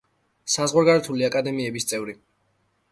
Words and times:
საზღვარგარეთული 0.53 1.29
აკადემიების 1.31 1.91
წევრი. 1.95 2.19